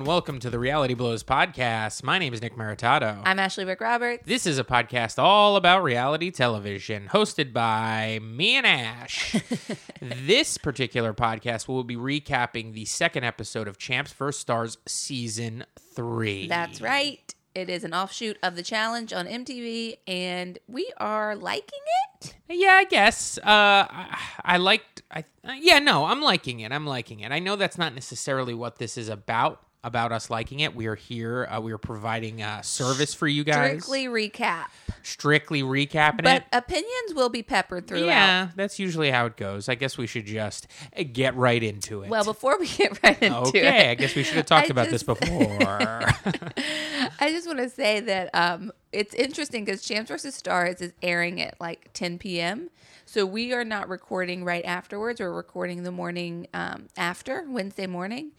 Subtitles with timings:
[0.00, 2.02] And welcome to the Reality Blows podcast.
[2.02, 3.20] My name is Nick Maritato.
[3.22, 4.22] I'm Ashley Rick Roberts.
[4.24, 9.36] This is a podcast all about reality television, hosted by me and Ash.
[10.00, 14.40] this particular podcast will be recapping the second episode of Champs vs.
[14.40, 16.48] Stars season three.
[16.48, 17.34] That's right.
[17.54, 21.78] It is an offshoot of the challenge on MTV, and we are liking
[22.14, 22.36] it.
[22.48, 23.36] Yeah, I guess.
[23.36, 25.02] Uh, I, I liked.
[25.10, 26.72] I uh, yeah, no, I'm liking it.
[26.72, 27.32] I'm liking it.
[27.32, 29.66] I know that's not necessarily what this is about.
[29.82, 31.48] About us liking it, we are here.
[31.50, 33.82] Uh, we are providing a service for you guys.
[33.84, 34.66] Strictly recap.
[35.02, 36.44] strictly recapping But it.
[36.52, 38.04] But opinions will be peppered throughout.
[38.04, 39.70] Yeah, that's usually how it goes.
[39.70, 42.10] I guess we should just uh, get right into it.
[42.10, 44.66] Well, before we get right into okay, it, Okay, I guess we should have talked
[44.66, 45.58] I about this before.
[47.18, 50.34] I just want to say that um, it's interesting because Champs vs.
[50.34, 52.68] Stars is airing at like 10 p.m.
[53.06, 55.20] So we are not recording right afterwards.
[55.20, 58.32] We're recording the morning um, after, Wednesday morning.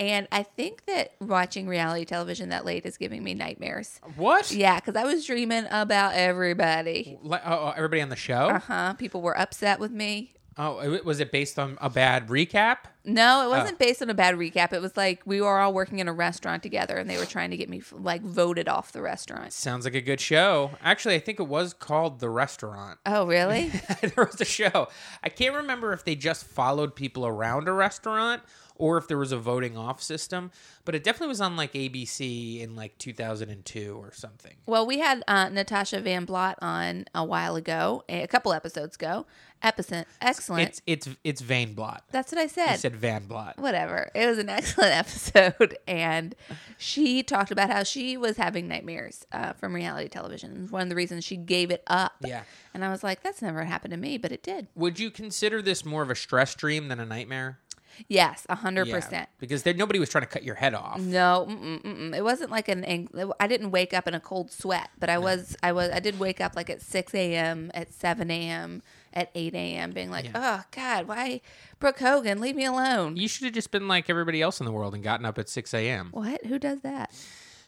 [0.00, 4.00] And I think that watching reality television that late is giving me nightmares.
[4.16, 4.52] what?
[4.52, 7.18] Yeah, because I was dreaming about everybody.
[7.22, 8.48] Like, oh, oh, everybody on the show?
[8.48, 8.94] Uh huh.
[8.94, 10.32] People were upset with me.
[10.60, 12.78] Oh, it- was it based on a bad recap?
[13.04, 13.50] No, it Oh.
[13.50, 14.72] wasn't based on a bad recap.
[14.72, 17.50] It was like we were all working in a restaurant together, and they were trying
[17.50, 19.52] to get me like voted off the restaurant.
[19.52, 20.72] Sounds like a good show.
[20.82, 22.98] Actually, I think it was called The Restaurant.
[23.06, 23.68] Oh, really?
[24.00, 24.88] there was a show.
[25.22, 28.42] I can't remember if they just followed people around a restaurant
[28.78, 30.50] or if there was a voting off system,
[30.84, 34.54] but it definitely was on like ABC in like 2002 or something.
[34.66, 39.26] well, we had uh, Natasha Van Blot on a while ago, a couple episodes ago.
[39.60, 40.68] Episode, excellent.
[40.68, 42.04] It's it's it's Vane Blot.
[42.12, 42.68] That's what I said.
[42.68, 42.80] I said.
[42.92, 43.58] said Van Blot.
[43.58, 44.08] Whatever.
[44.14, 46.36] It was an excellent episode, and
[46.76, 50.68] she talked about how she was having nightmares uh, from reality television.
[50.70, 52.12] One of the reasons she gave it up.
[52.24, 52.42] Yeah.
[52.72, 54.68] And I was like, that's never happened to me, but it did.
[54.76, 57.58] Would you consider this more of a stress dream than a nightmare?
[58.06, 59.28] Yes, a hundred percent.
[59.38, 61.00] Because there, nobody was trying to cut your head off.
[61.00, 62.16] No, mm-mm, mm-mm.
[62.16, 62.84] it wasn't like an.
[62.84, 63.08] ang-
[63.40, 65.56] I didn't wake up in a cold sweat, but I was.
[65.62, 65.90] I was.
[65.90, 68.82] I did wake up like at six a.m., at seven a.m.,
[69.12, 71.40] at eight a.m., being like, "Oh God, why,
[71.80, 74.72] Brooke Hogan, leave me alone." You should have just been like everybody else in the
[74.72, 76.10] world and gotten up at 6 a.m.
[76.12, 76.44] What?
[76.46, 77.10] Who does that?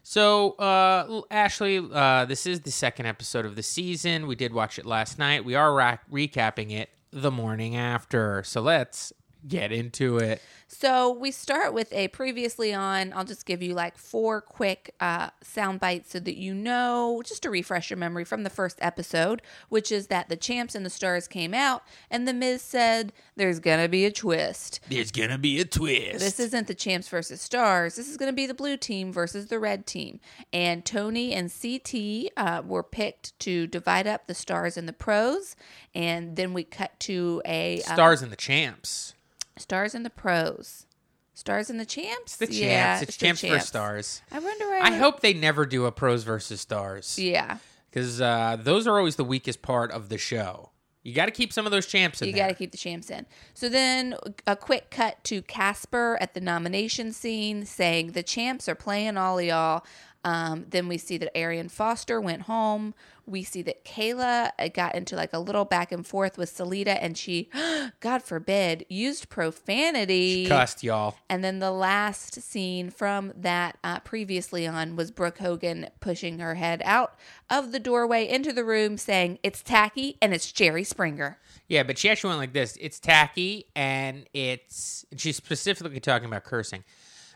[0.03, 4.27] So, uh, l- Ashley, uh, this is the second episode of the season.
[4.27, 5.45] We did watch it last night.
[5.45, 8.43] We are ra- recapping it the morning after.
[8.45, 9.13] So let's
[9.47, 10.41] get into it.
[10.69, 13.13] So we start with a previously on.
[13.13, 17.43] I'll just give you like four quick uh, sound bites so that you know, just
[17.43, 20.91] to refresh your memory from the first episode, which is that the champs and the
[20.91, 25.61] stars came out, and the Miz said, "There's gonna be a twist." There's gonna be
[25.61, 26.21] a twist.
[26.21, 27.97] This isn't the champs versus stars.
[27.97, 30.21] This is to be the blue team versus the red team.
[30.53, 35.57] And Tony and CT uh, were picked to divide up the stars and the pros.
[35.95, 39.15] And then we cut to a uh, Stars and the champs.
[39.61, 40.87] Stars in the pros.
[41.35, 42.37] Stars in the champs.
[42.37, 42.61] The champs.
[42.61, 44.23] Yeah, it's the champs for stars.
[44.31, 44.69] I wonder.
[44.69, 47.59] Where I hope they never do a pros versus stars Yeah,
[47.91, 50.71] because uh, those are always the weakest part of the show.
[51.03, 53.11] You got to keep some of those champs in you got to keep the champs
[53.11, 53.25] in.
[53.55, 54.17] So then
[54.47, 59.41] a quick cut to Casper at the nomination scene saying the champs are playing all
[59.41, 59.85] y'all.
[60.25, 62.95] Um, then we see that Arian Foster went home.
[63.31, 66.99] We see that Kailah uh, got into like a little back and forth with Selita
[67.01, 67.49] and she,
[68.01, 70.47] God forbid, used profanity.
[70.47, 71.17] Cussed, y'all.
[71.29, 76.57] And then the last scene from that uh, previously on was Brooke Hogan pushing her
[76.57, 77.15] head out
[77.49, 81.39] of the doorway into the room saying, It's tacky and it's Jerry Springer.
[81.71, 82.77] Yeah, but she actually went like this.
[82.81, 86.83] It's tacky, and it's and she's specifically talking about cursing.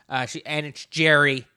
[0.09, 1.47] Uh, she and it's Jerry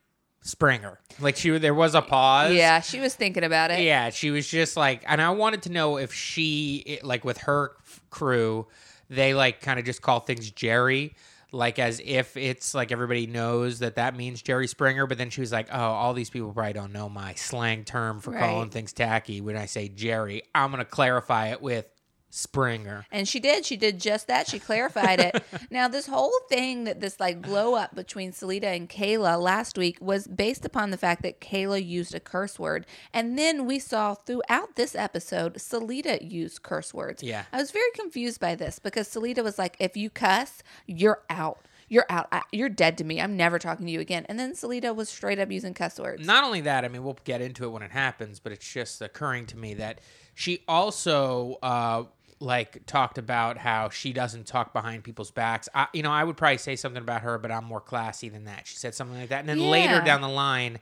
[0.41, 0.99] Springer.
[1.21, 2.53] Like she, there was a pause.
[2.55, 3.81] Yeah, she was thinking about it.
[3.81, 4.11] yeah.
[4.11, 8.01] She was just like, and I wanted to know if she, like with her f-
[8.11, 8.67] crew,
[9.11, 11.15] they like kind of just call things Jerry.
[11.51, 15.41] Like as if it's like everybody knows that that means Jerry Springer, but then she
[15.41, 18.41] was like, "Oh, all these people probably don't know my slang term for Right.
[18.41, 21.87] calling things tacky." When I say Jerry, I'm gonna clarify it with
[22.31, 23.07] Springer.
[23.11, 23.65] And she did.
[23.65, 24.49] She did just that.
[24.49, 25.43] She clarified it.
[25.71, 29.99] now, this whole thing that this like blow up between Selita and Kailah last week
[30.01, 32.87] was based upon the fact that Kailah used a curse word.
[33.15, 37.23] And then we saw throughout this episode, Selita used curse words.
[37.23, 37.45] Yeah.
[37.53, 41.59] I was very confused by this because Selita was like, if you cuss, you're out.
[41.89, 42.29] You're out.
[42.31, 43.21] I, you're dead to me.
[43.21, 44.27] I'm never talking to you again.
[44.29, 46.27] And then Selita was straight up using cuss words.
[46.27, 49.01] Not only that, I mean, we'll get into it when it happens, but it's just
[49.01, 50.03] occurring to me that
[50.35, 52.05] she also uh,
[52.41, 55.69] like talked about how she doesn't talk behind people's backs.
[55.75, 58.45] I, you know, I would probably say something about her, but I'm more classy than
[58.45, 58.67] that.
[58.67, 60.79] She said something like that, and then later down the line,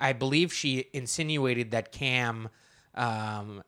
[0.00, 2.48] I believe she insinuated that Cam.
[2.94, 3.62] Um,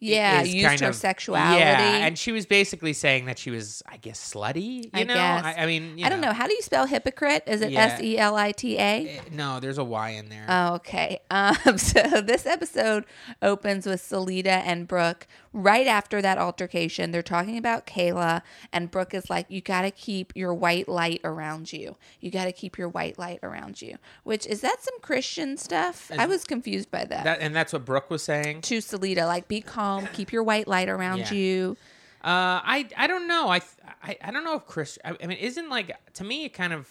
[0.00, 1.60] Yeah, is used kind her of- sexuality.
[1.60, 4.84] Yeah, and she was basically saying that she was, I guess, slutty.
[4.84, 5.14] You I know.
[5.14, 6.32] I, I mean, you I don't know.
[6.34, 7.44] How do you spell hypocrite?
[7.46, 8.80] Is it S E L I T A?
[9.08, 10.44] Eh, No, there's a Y in there.
[10.48, 11.20] Oh, okay.
[11.30, 13.06] Um, so this episode
[13.40, 15.26] opens with Selita and Brooke.
[15.56, 18.42] Right after that altercation, they're talking about Kailah,
[18.72, 21.96] and Brooke is like, "You got to keep your white light around you.
[22.20, 26.10] You got to keep your white light around you." Which is that some Christian stuff?
[26.18, 27.22] I was confused by that.
[27.22, 28.62] that, and that's what Brooke was saying.
[28.62, 31.32] to Selita, like, be calm, keep your white light around Yeah.
[31.34, 31.76] you.
[32.24, 33.48] Uh, I I don't know.
[33.48, 33.60] I
[34.02, 34.98] I, I don't know if Chris.
[35.04, 36.88] I, I mean, isn't like to me it kind of.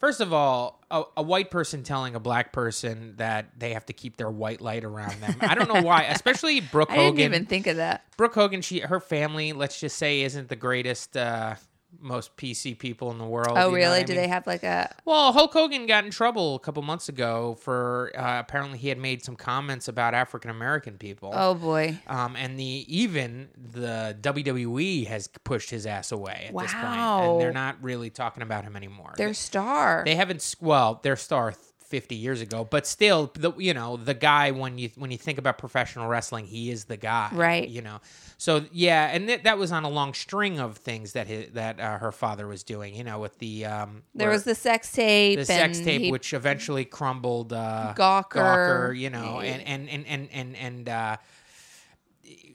[0.00, 3.92] First of all, a, a white person telling a black person that they have to
[3.92, 5.36] keep their white light around them.
[5.42, 7.04] I don't know why, especially Brooke Hogan.
[7.04, 8.04] I didn't even think of that.
[8.16, 11.56] Brooke Hogan, she her family, let's just say, isn't the greatest, uh,
[12.00, 13.56] most PC people in the world.
[13.58, 14.00] Oh, really?
[14.00, 14.22] I Do mean?
[14.22, 14.94] they have like a?
[15.04, 18.98] Well, Hulk Hogan got in trouble a couple months ago for uh, apparently he had
[18.98, 21.30] made some comments about African American people.
[21.34, 21.98] Oh boy.
[22.06, 27.32] Um, and the even the WWE has pushed his ass away at this point, Wow.
[27.32, 29.14] and they're not really talking about him anymore.
[29.16, 30.02] Their star.
[30.04, 31.54] they haven't well, their star
[31.90, 35.18] th- fifty years ago, but still, the you know the guy when you when you
[35.18, 37.68] think about professional wrestling, he is the guy, Right.
[37.68, 38.00] You know,
[38.38, 41.78] so yeah, and th- that was on a long string of things that his, that
[41.80, 45.38] uh, her father was doing, you know, with the um, there was the sex tape.
[45.38, 48.96] the sex tape, he- which eventually crumbled uh, Gawker.
[48.98, 51.16] you know, and and and and and and uh,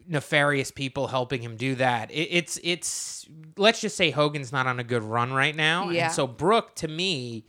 [0.08, 2.12] nefarious people helping him do that.
[2.12, 3.28] It, it's it's
[3.58, 6.06] let's just say Hogan's not on a good run right now, Yeah.
[6.06, 7.46] and so Brooke to me.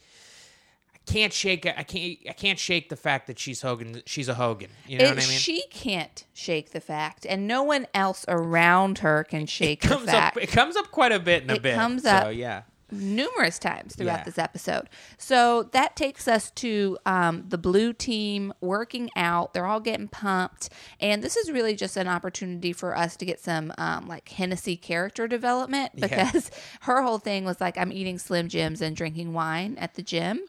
[1.07, 1.67] Can't shake.
[1.67, 2.19] I can't.
[2.29, 4.03] I can't shake the fact that she's Hogan.
[4.07, 4.71] She's a Hogan.
[4.89, 5.39] You know It- what I mean?
[5.39, 10.07] She can't shake the fact, and no one else around her can shake the comes
[10.11, 10.37] fact.
[10.37, 10.43] up.
[10.43, 11.75] It comes up quite a bit in a It bit.
[11.77, 12.35] comes so, up.
[12.35, 12.63] Yeah.
[12.93, 14.25] numerous times throughout Yeah.
[14.25, 14.89] this episode.
[15.19, 19.53] So that takes us to um, the blue team working out.
[19.55, 20.69] They're all getting pumped,
[21.01, 24.77] and this is really just an opportunity for us to get some um, like Hennessy
[24.77, 26.07] character development Yeah.
[26.07, 26.51] because
[26.83, 30.41] her whole thing was like I'm eating Slim Jims and drinking wine at the gym,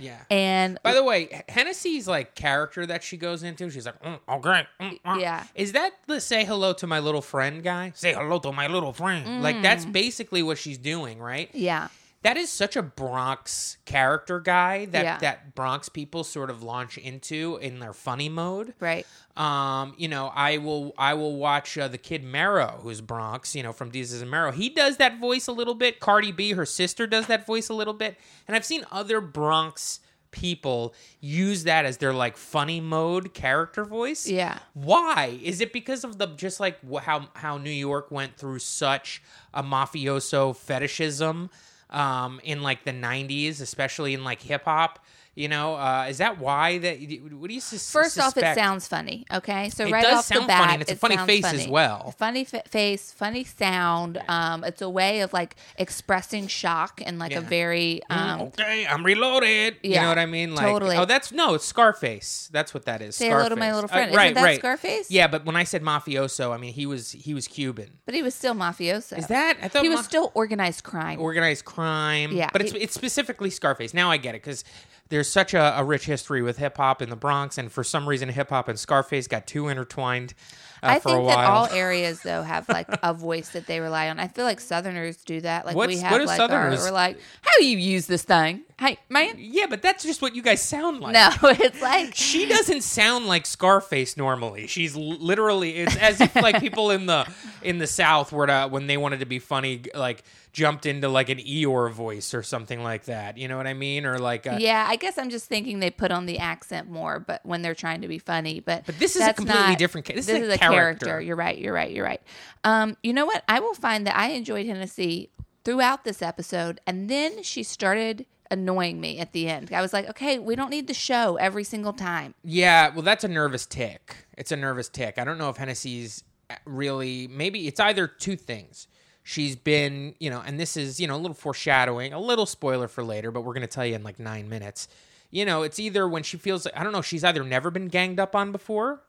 [0.00, 0.18] Yeah.
[0.30, 4.66] and By the way, Hennessy's like character that she goes into, she's like, mm, okay,
[4.80, 5.44] mm, uh." Yeah.
[5.54, 7.92] Is that the say hello to my little friend guy?
[7.94, 9.42] Say hello to my little friend.
[9.42, 11.50] Like that's basically what she's doing, right?
[11.52, 11.88] yeah,
[12.26, 15.18] That is such a Bronx character guy that Yeah.
[15.18, 18.74] that Bronx people sort of launch into in their funny mode.
[18.80, 19.06] right.
[19.36, 23.62] Um, you know, I will I will watch uh, the kid Mero, who's Bronx, you
[23.62, 24.50] know, from Desus and Mero.
[24.50, 26.00] He does that voice a little bit.
[26.00, 28.18] Cardi B, her sister, does that voice a little bit,
[28.48, 30.00] and I've seen other Bronx
[30.32, 34.26] people use that as their like funny mode character voice.
[34.28, 34.58] Yeah.
[34.74, 35.38] Why?
[35.44, 39.22] Is it because of the just like how how New York went through such
[39.54, 41.50] a mafioso fetishism
[41.90, 45.04] um, in like the '90s, especially in like hip hop?
[45.36, 46.98] You know, uh, is that why that?
[47.38, 49.26] What do you sus- First off, it sounds funny.
[49.30, 51.26] Okay, so It right does off the bat, funny, and it's a it funny sounds
[51.26, 51.70] face as funny.
[51.70, 52.14] well.
[52.18, 54.18] Funny fa- face, funny sound.
[54.28, 58.40] Um, it's a way of like expressing shock and like a very um.
[58.48, 59.76] okay, I'm reloaded.
[59.82, 60.54] You know what I mean?
[60.54, 60.96] Like, totally.
[60.96, 62.48] Oh, that's no, it's Scarface.
[62.50, 63.14] That's what that is.
[63.16, 63.74] Say hello to my Scarface.
[63.74, 64.16] little Uh, friend.
[64.16, 64.58] right, Isn't that right.
[64.58, 65.10] Scarface?
[65.10, 67.90] Yeah, but when I said mafioso, I mean he was he was Cuban.
[68.06, 69.18] But he was still mafioso.
[69.18, 69.58] Is that?
[69.62, 71.20] I thought he was ma- still organized crime?
[71.20, 72.32] organized crime.
[72.32, 73.92] Yeah, but it's it's specifically Scarface.
[73.92, 74.64] Now I get it because
[75.08, 78.08] there's such a, a rich history with hip hop in the Bronx, and for some
[78.08, 80.34] reason, hip hop and Scarface got too intertwined
[80.82, 81.36] uh, I for a think while.
[81.36, 84.18] that all areas though have like a voice that they rely on.
[84.18, 85.64] I feel like Southerners do that.
[85.64, 88.62] Like we What's- have what do like our, we're like, how you use this thing?
[88.78, 91.14] Hey man, yeah, but that's just what you guys sound like.
[91.14, 94.66] no, it's like She doesn't sound like Scarface normally.
[94.66, 97.26] She's literally it's as if like people in the
[97.62, 101.30] in the South were to when they wanted to be funny like jumped into like
[101.30, 103.38] an Eeyore voice or something like that.
[103.38, 104.04] You know what I mean?
[104.04, 107.18] Or like a, Yeah, I guess I'm just thinking they put on the accent more,
[107.18, 110.06] but when they're trying to be funny, but But this is a completely not- different
[110.06, 111.06] ca- this is This a is a character.
[111.06, 111.20] character.
[111.26, 111.56] You're right.
[111.56, 111.90] You're right.
[111.90, 112.20] You're right.
[112.62, 113.42] Um, you know what?
[113.48, 115.30] I will find that I enjoyed Hennessy
[115.64, 119.72] throughout this episode, and then she started annoying me at the end.
[119.72, 122.34] I was like, okay, we don't need the show every single time.
[122.44, 124.26] Yeah, well, that's a nervous tick.
[124.36, 125.18] It's a nervous tick.
[125.18, 127.28] I don't know if Hennessy's uh, really.
[127.28, 128.88] Maybe it's either two things.
[129.22, 132.86] She's been, you know, and this is, you know, a little foreshadowing, a little spoiler
[132.86, 134.86] for later, but we're going to tell you in like nine minutes.
[135.32, 137.88] You know, it's either when she feels like, I don't know, she's either never been
[137.88, 139.02] ganged up on before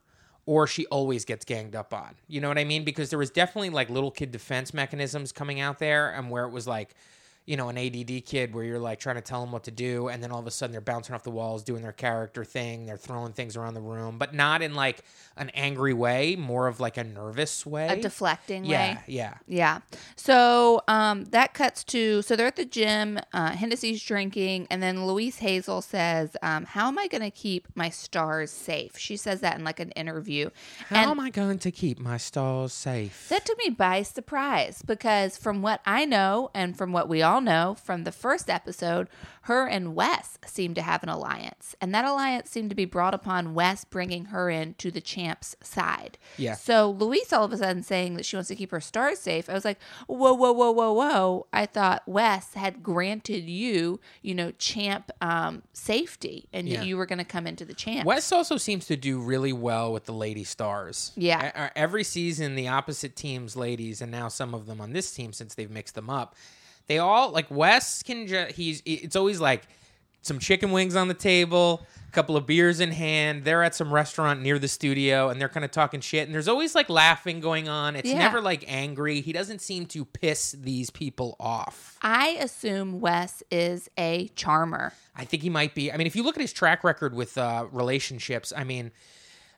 [0.47, 2.15] or she always gets ganged up on.
[2.27, 2.83] You know what I mean?
[2.83, 6.51] Because there was definitely like little kid defense mechanisms coming out there and where it
[6.51, 6.95] was like,
[7.47, 10.09] you know, an ADD kid where you're like trying to tell them what to do,
[10.09, 12.85] and then all of a sudden they're bouncing off the walls, doing their character thing,
[12.85, 15.01] they're throwing things around the room, but not in like
[15.37, 17.87] an angry way, more of like a nervous way.
[17.87, 19.03] A deflecting yeah, way.
[19.07, 19.33] yeah.
[19.47, 19.79] Yeah.
[19.91, 19.97] yeah.
[20.17, 23.19] So um, that cuts to so they're at the gym.
[23.31, 27.67] Uh, Hennessy's drinking, and then Louise Hazel says, um, "How am I going to keep
[27.75, 30.49] my stars safe?" She says that in like an interview.
[30.89, 33.29] How and am I going to keep my stars safe?
[33.29, 37.36] that took me by surprise because from what I know and from what we all
[37.41, 39.07] know from the first episode,
[39.43, 43.13] her and Wes seem to have an alliance, and that alliance seemed to be brought
[43.13, 46.17] upon Wes bringing her in to the champ's side.
[46.37, 46.55] Yeah.
[46.55, 49.49] So Louise all of a sudden saying that she wants to keep her stars safe.
[49.49, 51.47] I was like, whoa, whoa, whoa, whoa, whoa.
[51.53, 56.79] I thought Wes had granted you, you know, champ um, safety, and Yeah.
[56.79, 58.05] that you were going to come into the champ.
[58.05, 61.11] Wes also seems to do really well with the lady stars.
[61.15, 61.47] Yeah.
[61.47, 65.11] E- e- Every season, the opposite team's ladies, and now some of them on this
[65.13, 66.35] team since they've mixed them up,
[66.87, 69.63] they all like Wes can just he's it's always like
[70.21, 73.45] some chicken wings on the table, a couple of beers in hand.
[73.45, 76.25] They're at some restaurant near the studio and they're kind of talking shit.
[76.27, 77.95] And there's always like laughing going on.
[77.95, 78.17] It's Yeah.
[78.17, 79.21] never like angry.
[79.21, 81.97] He doesn't seem to piss these people off.
[82.01, 84.91] I assume Wes is a charmer.
[85.15, 85.93] I think he might be.
[85.93, 88.91] I mean, if you look at his track record with uh, relationships, I mean,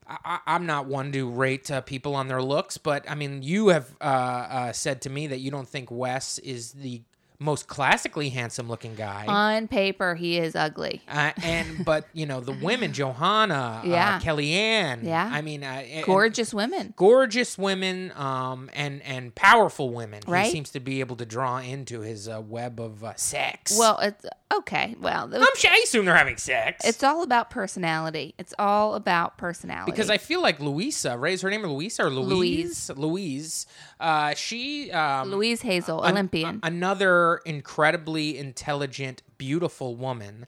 [0.08, 3.42] I, I- I'm not one to rate uh, people on their looks, but I mean,
[3.42, 7.02] you have uh, uh, said to me that you don't think Wes is the
[7.42, 9.26] most classically handsome looking guy.
[9.28, 11.02] On paper, he is ugly.
[11.08, 14.18] Uh, and but you know the women, Johanna, Yeah.
[14.18, 15.30] uh, Kellyanne, Yeah.
[15.32, 16.94] I mean, uh, and- Gorgeous women.
[16.98, 20.22] gorgeous women, um, and and powerful women.
[20.28, 20.46] Right.
[20.48, 23.78] He seems to be able to draw into his uh, web of uh, sex.
[23.78, 24.96] Well, it's okay.
[25.00, 26.86] Well, I'm sure I assume they're having sex.
[26.86, 28.36] it's all about personality.
[28.38, 29.92] It's all about personality.
[29.92, 31.34] Because I feel like Louisa, right?
[31.34, 32.90] Is her name Louisa or Louise?
[32.98, 33.66] Louise.
[34.00, 34.92] Uh, she.
[34.92, 36.60] Um, Louise Hazel, an- Olympian.
[36.64, 36.68] a-
[37.38, 40.46] incredibly intelligent, beautiful woman.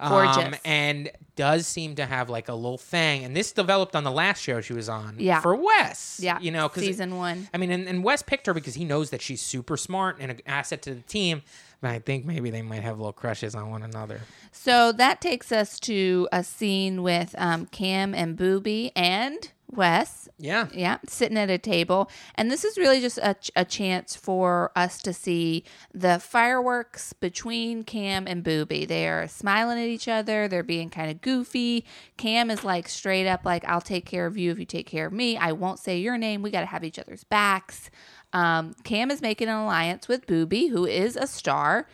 [0.00, 0.60] Um, Gorgeous.
[0.64, 3.24] and does seem to have like a little thing.
[3.24, 5.16] And this developed on the last show she was on.
[5.18, 5.40] Yeah.
[5.40, 6.20] For Wes.
[6.22, 6.84] yeah, You know, because.
[6.84, 7.48] season one.
[7.52, 10.30] I mean, and, and Wes picked her because he knows that she's super smart and
[10.30, 11.42] an asset to the team.
[11.80, 14.20] But I think maybe they might have little crushes on one another.
[14.52, 20.28] So that takes us to a scene with um, Cam and Boobie and Wes.
[20.38, 20.68] Yeah.
[20.72, 22.10] Yeah, sitting at a table.
[22.34, 27.82] And this is really just a, a chance for us to see the fireworks between
[27.84, 28.88] Cam and Boobie.
[28.88, 30.48] They're smiling at each other.
[30.48, 31.84] They're being kind of goofy.
[32.16, 35.06] Cam is like straight up, like, I'll take care of you if you take care
[35.06, 35.36] of me.
[35.36, 36.42] I won't say your name.
[36.42, 37.90] We got to have each other's backs.
[38.32, 41.86] Um, Cam is making an alliance with Boobie, who is a star.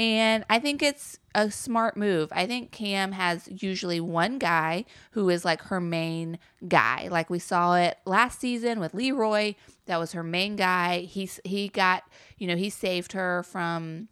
[0.00, 2.30] And I think it's a smart move.
[2.32, 7.08] I think Cam has usually one guy who is like her main guy.
[7.10, 9.56] Like we saw it last season with Leroy.
[9.84, 11.00] That was her main guy.
[11.00, 12.04] He's he got,
[12.38, 14.08] you know, he saved her from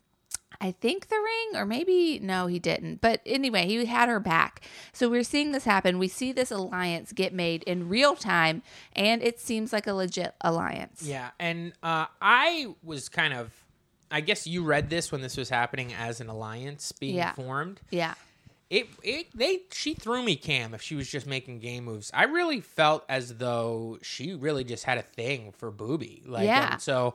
[0.61, 3.01] I think the ring, or maybe no, he didn't.
[3.01, 4.61] But anyway, he had her back.
[4.93, 5.99] So we're seeing this happen.
[5.99, 8.63] We see this alliance get made in real time,
[8.95, 11.03] and it seems like a legit alliance.
[11.03, 13.53] Yeah, and uh, I was kind of,
[14.11, 17.33] I guess you read this when this was happening as an alliance being Yeah.
[17.33, 17.81] formed.
[17.91, 18.15] Yeah.
[18.71, 22.11] It, it, they, she threw me Cam if she was just making game moves.
[22.13, 26.27] I really felt as though she really just had a thing for Boobie.
[26.29, 26.77] Like, Yeah.
[26.77, 27.15] so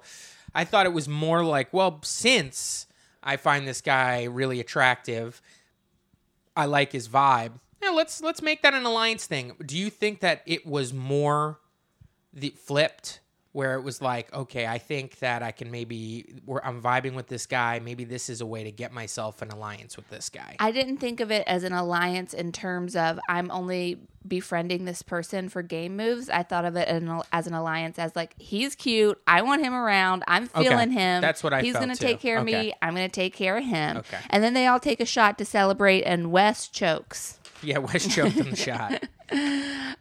[0.55, 2.87] I thought it was more like, well, since
[3.23, 5.41] I find this guy really attractive,
[6.55, 7.53] I like his vibe.
[7.81, 9.53] Yeah, let's let's make that an alliance thing.
[9.65, 11.59] Do you think that it was more
[12.31, 13.19] the flipped
[13.53, 16.25] where it was like, okay, I think that I can maybe
[16.63, 17.79] I'm vibing with this guy.
[17.79, 20.55] Maybe this is a way to get myself an alliance with this guy.
[20.59, 25.01] I didn't think of it as an alliance in terms of I'm only befriending this
[25.03, 26.29] person for game moves.
[26.29, 29.21] I thought of it an- as an alliance as like he's cute.
[29.27, 30.23] I want him around.
[30.27, 30.67] I'm Okay.
[30.69, 31.21] feeling him.
[31.21, 32.05] That's what I He's gonna too.
[32.07, 32.59] take care of Okay.
[32.67, 32.73] me.
[32.81, 33.97] I'm gonna take care of him.
[33.97, 34.17] Okay.
[34.31, 37.39] And then they all take a shot to celebrate, and Wes chokes.
[37.67, 39.03] yeah, West choked in the shot.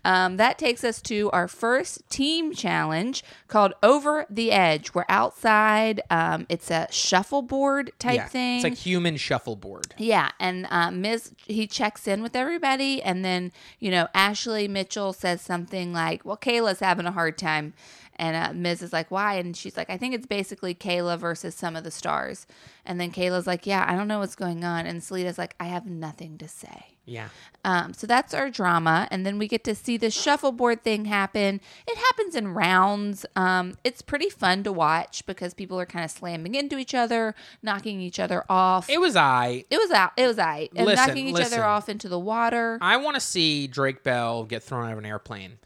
[0.04, 4.94] Um, that takes us to our first team challenge called Over the Edge.
[4.94, 6.00] We're outside.
[6.10, 8.56] Um, it's a shuffleboard type yeah, thing.
[8.56, 9.94] it's like human shuffleboard.
[9.98, 15.12] Yeah, and uh, Miz he checks in with everybody, and then you know Ashley Mitchell
[15.12, 17.74] says something like, "Well, Kailah's having a hard time,"
[18.22, 21.56] and uh, Miz is like, "Why?" And she's like, "I think it's basically Kailah versus
[21.56, 22.46] some of the stars."
[22.86, 25.64] And then Kailah's like, "Yeah, I don't know what's going on," and Selena's like, "I
[25.64, 27.30] have nothing to say." Yeah.
[27.64, 31.60] Um, so that's our drama, and then we get to see the shuffleboard thing happen.
[31.88, 33.26] It happens in rounds.
[33.34, 37.34] Um, it's pretty fun to watch because people are kind of slamming into each other,
[37.60, 38.88] knocking each other off.
[38.88, 39.64] It was I.
[39.68, 40.12] It was out.
[40.16, 40.68] It was I.
[40.76, 41.54] And Listen, knocking each listen.
[41.54, 42.78] other off into the water.
[42.80, 45.58] I want to see Drake Bell get thrown out of an airplane.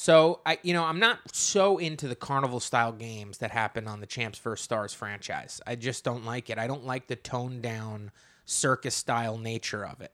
[0.00, 3.98] So I, you know, I'm not so into the carnival style games that happen on
[3.98, 5.60] the Champs First Stars franchise.
[5.66, 6.56] I just don't like it.
[6.56, 8.12] I don't like the toned down
[8.44, 10.12] circus style nature of it.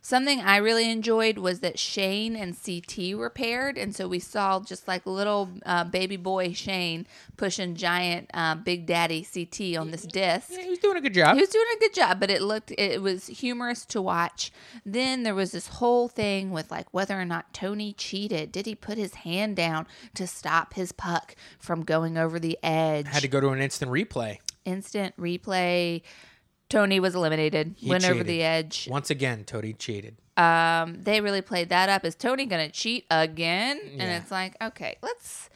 [0.00, 4.60] Something I really enjoyed was that Shane and CT were paired, and so we saw
[4.60, 10.02] just like little uh, baby boy Shane pushing giant uh, Big Daddy CT on this
[10.02, 10.48] disc.
[10.50, 11.34] Yeah, he was doing a good job.
[11.34, 14.52] He was doing a good job, but it looked it was humorous to watch.
[14.84, 18.52] Then there was this whole thing with like whether or not Tony cheated.
[18.52, 23.08] Did he put his hand down to stop his puck from going over the edge?
[23.08, 24.38] Had to go to an instant replay.
[24.64, 26.02] Instant replay.
[26.68, 27.74] Tony was eliminated.
[27.76, 28.26] He went over cheated.
[28.26, 28.88] the edge.
[28.90, 30.16] Once again, Tony cheated.
[30.36, 32.04] Um, they really played that up.
[32.04, 33.80] Is Tony gonna cheat again?
[33.98, 35.50] And it's like, okay, let's.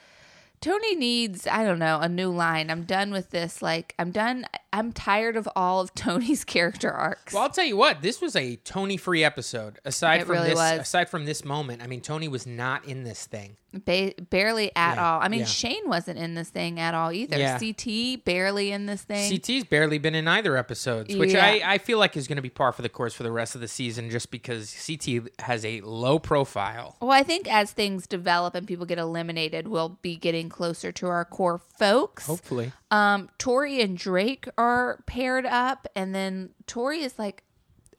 [0.60, 2.70] Tony needs, I don't know, a new line.
[2.70, 3.62] I'm done with this.
[3.62, 4.46] Like, I'm done.
[4.72, 7.32] I'm tired of all of Tony's character arcs.
[7.34, 8.00] Well, I'll tell you what.
[8.02, 9.78] This was a Tony-free episode.
[9.84, 10.80] Aside It from really this, was.
[10.80, 13.56] aside from this moment, I mean, Tony was not in this thing.
[13.74, 15.20] Ba- barely at Yeah, all.
[15.22, 15.46] I mean, yeah.
[15.46, 17.38] Shane wasn't in this thing at all either.
[17.38, 17.58] Yeah.
[17.58, 19.30] CT barely in this thing.
[19.30, 21.34] CT's barely been in either episodes, which.
[21.34, 23.54] I, I feel like is going to be par for the course for the rest
[23.54, 26.96] of the season, just because CT has a low profile.
[27.00, 31.06] Well, I think as things develop and people get eliminated, we'll be getting closer to
[31.06, 32.26] our core folks.
[32.26, 34.61] Hopefully, Um, Tori and Drake are
[35.06, 37.42] paired up, and then Tori is like,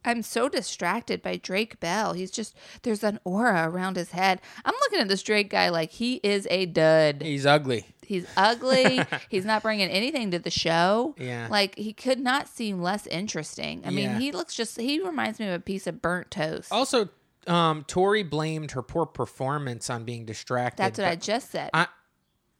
[0.05, 2.13] I'm so distracted by Drake Bell.
[2.13, 4.41] He's just there's an aura around his head.
[4.65, 7.21] I'm looking at this Drake guy like he is a dud.
[7.21, 7.85] he's ugly.
[8.05, 9.01] He's ugly.
[9.29, 11.15] He's not bringing anything to the show.
[11.17, 11.47] Yeah.
[11.49, 13.81] Like he could not seem less interesting.
[13.85, 16.69] I mean, he looks just he reminds me of a piece of burnt toast.
[16.71, 17.07] Also,
[17.47, 20.83] um, Tori blamed her poor performance on being distracted.
[20.83, 21.69] That's what I just said.
[21.73, 21.87] I,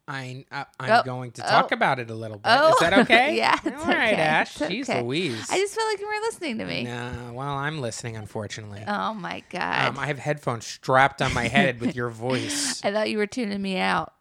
[0.08, 2.50] I, I I'm Oh, going to oh, talk about it a little bit.
[2.52, 2.70] oh.
[2.74, 3.38] Is that okay?
[3.38, 4.22] Yeah, it's All right, okay.
[4.22, 4.62] Ash.
[4.62, 5.02] It's Jeez okay.
[5.02, 5.48] Louise.
[5.50, 6.84] I just felt like you were listening to me.
[6.84, 8.84] Nah, well, I'm listening, unfortunately.
[8.88, 9.88] Oh my god.
[9.90, 12.84] Um, I have headphones strapped on my head with your voice.
[12.84, 14.14] I thought you were tuning me out.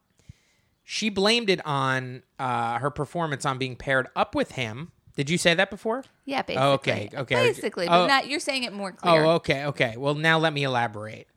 [0.85, 4.93] She blamed it on uh, her performance on being paired up with him.
[5.17, 6.05] Did you say that before?
[6.25, 6.69] Yeah, basically.
[6.69, 7.35] Okay, okay.
[7.35, 8.07] Basically, but Oh.
[8.07, 9.25] not you're saying it more clear.
[9.25, 9.95] Oh, okay, okay.
[9.97, 11.29] Well, now let me elaborate.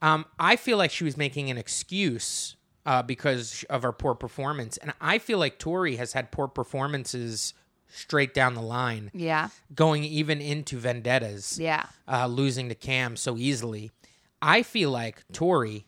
[0.00, 4.76] Um, I feel like she was making an excuse uh, because of her poor performance,
[4.76, 7.54] and I feel like Tori has had poor performances
[7.88, 9.48] straight down the line, Yeah.
[9.74, 11.86] going even into vendettas, Yeah.
[12.08, 13.90] uh, losing to Cam so easily.
[14.40, 15.84] I feel like Tori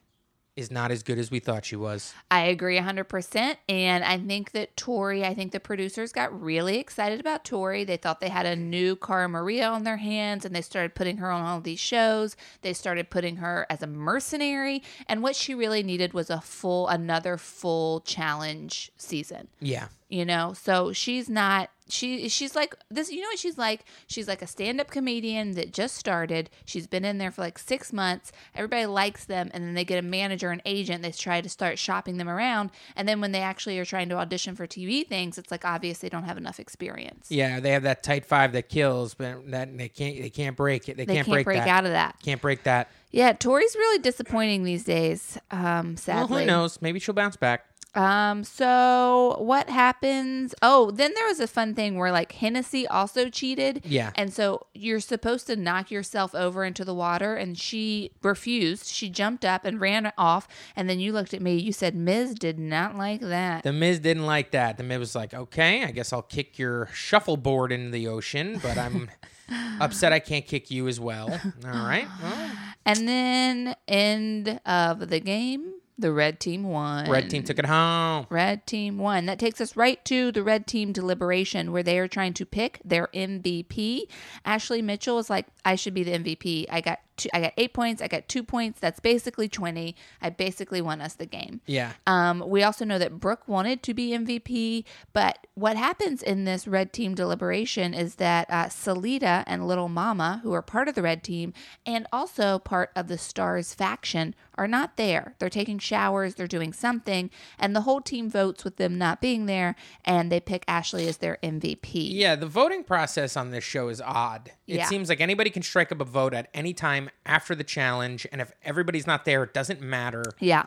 [0.57, 2.15] is not as good as we thought she was.
[2.31, 3.57] I agree 100%.
[3.69, 7.85] And I think that Tori, I think the producers got really excited about Tori.
[7.85, 11.17] They thought they had a new Cara Maria on their hands and they started putting
[11.19, 12.37] her on all these shows.
[12.63, 14.83] They started putting her as a mercenary.
[15.09, 19.49] And what she really needed was a full, another full challenge season.
[19.61, 19.89] Yeah.
[20.15, 24.27] You know so she's not she she's like this you know what she's like she's
[24.27, 28.33] like a stand-up comedian that just started she's been in there for like six months
[28.55, 31.79] everybody likes them and then they get a manager and agent they try to start
[31.79, 35.37] shopping them around and then when they actually are trying to audition for tv things
[35.37, 38.69] it's like obvious they don't have enough experience Yeah, they have that tight five that
[38.71, 40.97] kills, but that they can't they can't break it.
[40.97, 41.69] They, they can't, can't, break, that.
[41.69, 42.89] out of that Can't break that.
[43.11, 46.81] yeah tori's really disappointing these days um Well, who knows?
[46.81, 47.67] Maybe she'll bounce back.
[47.95, 50.55] Um, so what happens?
[50.63, 53.83] Oh, then there was a fun thing where like Hennessy also cheated.
[53.85, 54.11] Yeah.
[54.17, 58.87] And so you're supposed to knock yourself over into the water and she refused.
[58.87, 60.49] She jumped up and ran off.
[60.75, 63.63] And then you looked at me, you said Miz did not like that.
[63.63, 64.77] The Miz didn't like that.
[64.77, 68.77] The Miz was like, "Okay, I guess I'll kick your shuffleboard into the ocean, but
[68.77, 69.11] I'm
[69.81, 71.31] upset I can't kick you as well."
[71.65, 72.07] All right.
[72.23, 72.51] Well,
[72.87, 77.09] And then end of the game, the red team won.
[77.09, 78.27] red team took it home.
[78.29, 79.27] Red team won.
[79.27, 82.81] That takes us right to the red team deliberation where they are trying to pick
[82.85, 84.03] their MVP.
[84.45, 86.67] Ashley Mitchell is like, I should be the MVP.
[86.69, 88.01] I got two, I got eight points.
[88.03, 88.81] I got two points.
[88.81, 89.97] That's basically twenty.
[90.21, 91.61] I basically won us the game.
[91.67, 91.93] Yeah.
[92.07, 96.67] Um, we also know that Brooke wanted to be MVP, but what happens in this
[96.67, 101.03] red team deliberation is that uh, Selita and Little Mama, who are part of the
[101.03, 101.53] red team
[101.87, 105.35] and also part of the Stars faction, are not there.
[105.39, 109.47] They're taking showers, they're doing something, and the whole team votes with them not being
[109.47, 109.75] there,
[110.05, 112.11] and they pick Ashley as their MVP.
[112.13, 114.53] Yeah, the voting process on this show is odd.
[114.67, 114.87] It Yeah.
[114.87, 118.41] seems like anybody can strike up a vote at any time after the challenge, and
[118.41, 120.67] if everybody's not there, it doesn't matter Yeah.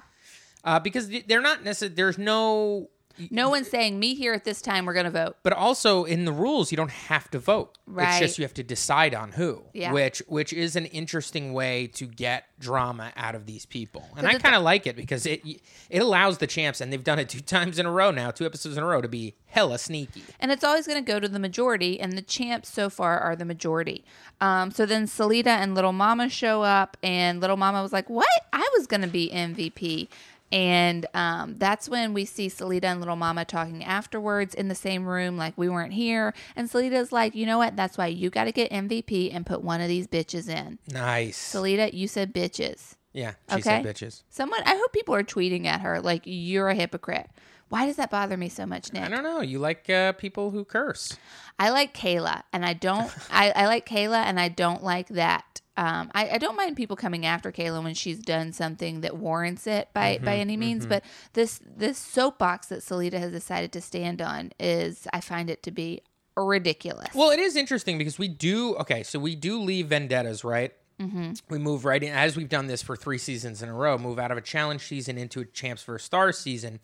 [0.63, 1.95] uh, because they're not necessarily.
[1.95, 2.89] There's no.
[3.29, 4.85] No one's saying me here at this time.
[4.85, 5.37] We're gonna vote.
[5.43, 7.77] But also in the rules, you don't have to vote.
[7.85, 8.09] Right.
[8.09, 9.63] It's just you have to decide on who.
[9.73, 9.91] Yeah.
[9.91, 14.37] Which which is an interesting way to get drama out of these people, and I
[14.39, 15.41] kind of like it because it
[15.89, 18.45] it allows the champs, and they've done it two times in a row now, two
[18.45, 20.23] episodes in a row, to be hella sneaky.
[20.39, 23.35] And it's always going to go to the majority, and the champs so far are
[23.35, 24.03] the majority.
[24.39, 28.27] Um, so then Selita and Little Mama show up, and Little Mama was like, What?
[28.53, 30.07] I was going to be MVP.
[30.51, 35.05] And um, that's when we see Selita and Little Mama talking afterwards in the same
[35.05, 36.33] room, like we weren't here.
[36.55, 37.75] And Selita's like, you know what?
[37.75, 40.79] That's why you got to get MVP and put one of these bitches in.
[40.89, 41.37] Nice.
[41.53, 42.95] Selita, you said bitches.
[43.13, 43.61] yeah, she Okay.
[43.61, 44.23] said bitches.
[44.29, 47.29] Someone, I hope people are tweeting at her like, you're a hypocrite.
[47.69, 49.03] Why does that bother me so much, Nick?
[49.03, 49.41] I don't know.
[49.41, 51.17] You like uh, people who curse.
[51.59, 53.11] I like Kailah, and I don't.
[53.29, 55.59] I, I like Kailah, and I don't like that.
[55.77, 59.67] Um, I, I don't mind people coming after Kailah when she's done something that warrants
[59.67, 60.87] it by by any means.
[60.87, 65.61] But this this soapbox that Selita has decided to stand on is, I find it
[65.63, 66.01] to be
[66.35, 67.09] ridiculous.
[67.13, 68.75] Well, it is interesting because we do.
[68.77, 70.73] Okay, so we do leave vendettas, right?
[70.99, 71.33] Mm-hmm.
[71.49, 73.99] We move right in as we've done this for three seasons in a row.
[73.99, 76.79] Move out of a challenge season into a champs for stars season.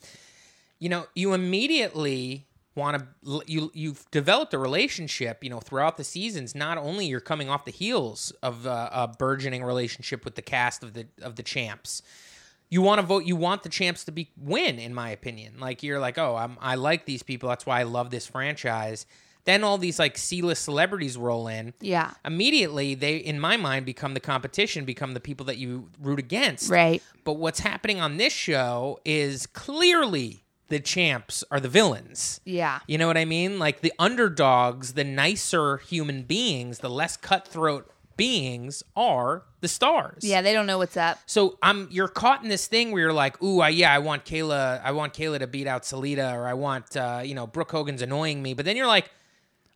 [0.78, 6.04] You know, you immediately want to you you've developed a relationship you know throughout the
[6.04, 6.54] seasons.
[6.54, 10.82] Not only you're coming off the heels of uh, a burgeoning relationship with the cast
[10.82, 12.02] of the of the champs
[12.70, 15.60] you want to vote you want the champs to be win in my opinion.
[15.60, 17.48] Like you're like oh I'm, i like these people.
[17.48, 19.06] That's why i love this franchise.
[19.44, 21.74] Then all these like c-list celebrities roll in.
[21.80, 26.18] Yeah, immediately they in my mind become the competition become the people that you root
[26.18, 26.70] against.
[26.70, 27.02] Right.
[27.24, 32.98] but what's happening on this show is clearly the champs are the villains Yeah, you
[32.98, 33.58] know what I mean?
[33.58, 40.22] Like the underdogs, the nicer human beings, the less cutthroat beings are the stars.
[40.22, 40.40] yeah.
[40.40, 41.18] They don't know what's up.
[41.26, 44.24] So I'm you're caught in this thing where you're like, ooh, I, yeah, I want
[44.24, 47.72] Kailah, I want Kailah to beat out Selita, or I want uh, you know Brooke
[47.72, 49.10] Hogan's annoying me, but then you're like,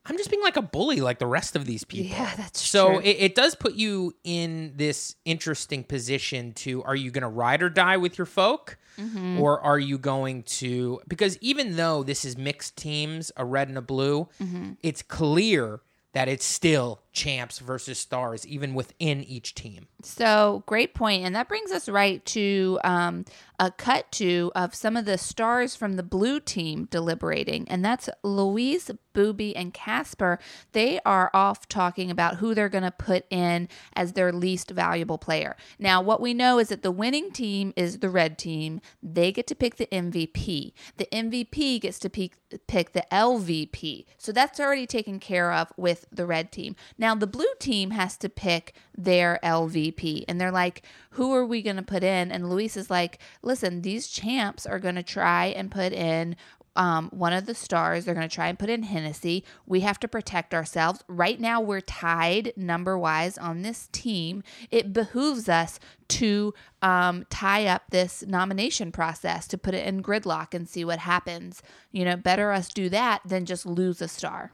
[0.06, 2.10] I'm just being like a bully, like the rest of these people.
[2.16, 3.00] Yeah, that's so true.
[3.00, 7.62] it, it does put you in this interesting position to: Are you going to ride
[7.62, 8.78] or die with your folk?
[8.98, 9.40] Mm-hmm.
[9.40, 13.78] Or are you going to because even though this is mixed teams, a red and
[13.78, 14.72] a blue, Mm-hmm.
[14.82, 15.80] it's clear
[16.14, 19.86] that it's still champs versus stars, even within each team.
[20.02, 23.24] So great point, and that brings us right to um,
[23.58, 28.08] a cut to of some of the stars from the blue team deliberating, and that's
[28.22, 30.38] Louise, Boobie, and Casper.
[30.72, 35.18] They are off talking about who they're going to put in as their least valuable
[35.18, 35.56] player.
[35.78, 38.80] Now, what we know is that the winning team is the red team.
[39.02, 40.72] They get to pick the MVP.
[40.96, 44.06] The MVP gets to pick pick the LVP.
[44.16, 46.76] So that's already taken care of with the red team.
[46.96, 51.62] Now the blue team has to pick their LVP and they're like, who are we
[51.62, 52.30] going to put in?
[52.30, 53.18] And Louise is like,
[53.48, 56.36] listen, these champs are going to try and put in
[56.76, 58.04] um, one of the stars.
[58.04, 59.44] They're going to try and put in Hennessy.
[59.66, 61.02] We have to protect ourselves.
[61.08, 64.44] Right now, we're tied number wise on this team.
[64.70, 70.54] It behooves us to um, tie up this nomination process, to put it in gridlock
[70.54, 71.62] and see what happens.
[71.90, 74.52] You know, better us do that than just lose a star.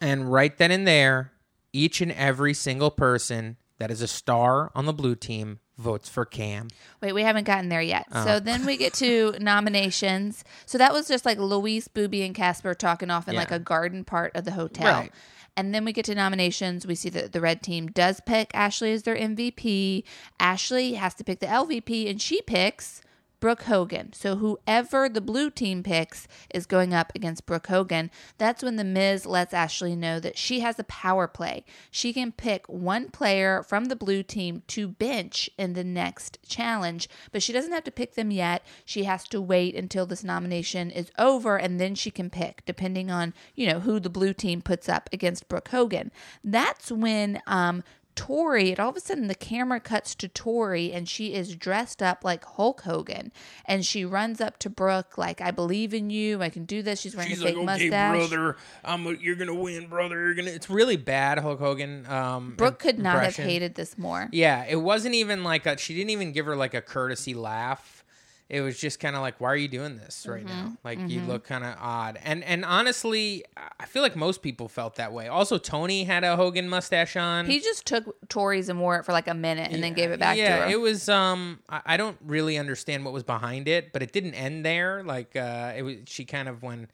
[0.00, 1.32] And right then and there,
[1.72, 6.24] each and every single person that is a star on the blue team votes for
[6.24, 6.68] Cam.
[7.00, 8.06] Wait, we haven't gotten there yet.
[8.12, 8.24] Oh.
[8.24, 8.40] So uh-huh.
[8.40, 10.44] then we get to nominations.
[10.66, 13.40] So that was just like Louise, Boobie, and Casper talking off in Yeah.
[13.40, 15.00] like a garden part of the hotel.
[15.00, 15.12] Right.
[15.56, 16.86] And then we get to nominations.
[16.86, 20.02] We see that the red team does pick Ashley as their MVP.
[20.40, 23.02] Ashley has to pick the LVP, and she picks
[23.44, 24.14] Brooke Hogan.
[24.14, 28.10] So whoever the blue team picks is going up against Brooke Hogan.
[28.38, 31.66] That's when the Miz lets Ashley know that she has a power play.
[31.90, 37.06] She can pick one player from the blue team to bench in the next challenge,
[37.32, 38.64] but she doesn't have to pick them yet.
[38.86, 43.10] She has to wait until this nomination is over and then she can pick depending
[43.10, 46.12] on, you know, who the blue team puts up against Brooke Hogan.
[46.42, 51.08] That's when um Tori, and all of a sudden the camera cuts to Tori and
[51.08, 53.32] she is dressed up like Hulk Hogan.
[53.64, 56.42] And she runs up to Brooke, like, I believe in you.
[56.42, 57.00] I can do this.
[57.00, 58.30] She's wearing a fake mustache.
[58.84, 60.16] I'm a, you're gonna win, brother.
[60.16, 60.50] You're gonna.
[60.50, 62.06] It's really bad, Hulk Hogan.
[62.06, 64.28] Um, Brooke could not have hated this more.
[64.32, 65.76] Yeah, it wasn't even like a.
[65.78, 68.03] She didn't even give her like a courtesy laugh.
[68.50, 70.64] It was just kind of like, why are you doing this right Mm-hmm.
[70.66, 70.76] now?
[70.84, 72.18] Like you look kind of odd.
[72.22, 73.42] And and honestly,
[73.80, 75.28] I feel like most people felt that way.
[75.28, 77.46] Also, Tony had a Hogan mustache on.
[77.46, 80.20] He just took Tori's and wore it for like a minute and then gave it
[80.20, 80.70] back yeah, to her.
[80.70, 81.08] it was.
[81.08, 85.02] Um, I, I don't really understand what was behind it, but it didn't end there.
[85.02, 85.96] Like, uh, it was.
[86.04, 86.88] She kind of when,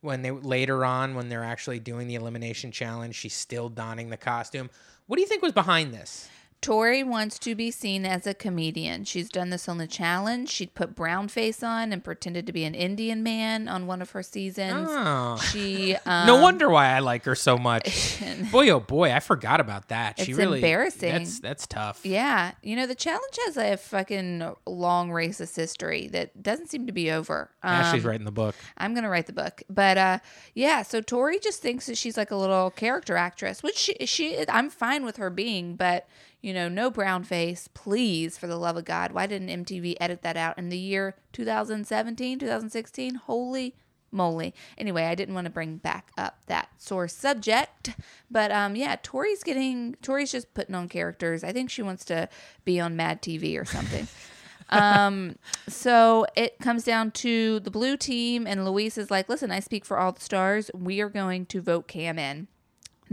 [0.00, 4.16] when they later on when they're actually doing the elimination challenge, she's still donning the
[4.16, 4.70] costume.
[5.08, 6.28] What do you think was behind this?
[6.64, 9.04] Tori wants to be seen as a comedian.
[9.04, 10.48] She's done this on the challenge.
[10.48, 14.12] She'd put brown face on and pretended to be an Indian man on one of
[14.12, 14.88] her seasons.
[14.90, 15.36] Oh.
[15.36, 18.18] She um, no wonder why I like her so much.
[18.50, 20.18] boy, oh boy, I forgot about that.
[20.18, 21.12] She It's really embarrassing.
[21.12, 22.00] That's that's tough.
[22.02, 26.92] Yeah, you know the challenge has a fucking long racist history that doesn't seem to
[26.92, 27.50] be over.
[27.62, 28.54] Um, Ashley's writing the book.
[28.78, 30.18] I'm gonna write the book, but uh,
[30.54, 30.80] yeah.
[30.80, 34.70] So Tori just thinks that she's like a little character actress, which she, she I'm
[34.70, 36.08] fine with her being, but
[36.44, 39.12] You know, no brown face, please, for the love of God.
[39.12, 43.14] Why didn't MTV edit that out in the year 2017, 2016?
[43.14, 43.74] Holy
[44.12, 44.52] moly.
[44.76, 47.92] Anyway, I didn't want to bring back up that sore subject,
[48.30, 51.42] but um, yeah, Tori's getting Tori's just putting on characters.
[51.42, 52.28] I think she wants to
[52.66, 54.06] be on Mad TV or something.
[54.68, 59.60] um, so it comes down to the blue team, and Louise is like, "Listen, I
[59.60, 60.70] speak for all the stars.
[60.74, 62.48] We are going to vote Cam in."